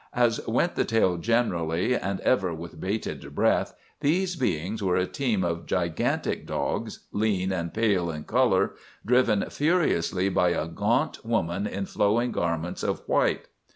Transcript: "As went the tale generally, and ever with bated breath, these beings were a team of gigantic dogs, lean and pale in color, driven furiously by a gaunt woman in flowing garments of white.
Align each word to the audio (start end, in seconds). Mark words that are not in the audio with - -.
"As 0.15 0.39
went 0.47 0.73
the 0.73 0.83
tale 0.83 1.17
generally, 1.17 1.95
and 1.95 2.21
ever 2.21 2.55
with 2.55 2.81
bated 2.81 3.35
breath, 3.35 3.75
these 3.99 4.35
beings 4.35 4.81
were 4.81 4.95
a 4.95 5.05
team 5.05 5.43
of 5.43 5.67
gigantic 5.67 6.47
dogs, 6.47 7.01
lean 7.11 7.51
and 7.51 7.71
pale 7.71 8.09
in 8.09 8.23
color, 8.23 8.73
driven 9.05 9.47
furiously 9.51 10.27
by 10.27 10.49
a 10.53 10.67
gaunt 10.67 11.23
woman 11.23 11.67
in 11.67 11.85
flowing 11.85 12.31
garments 12.31 12.81
of 12.81 13.07
white. 13.07 13.47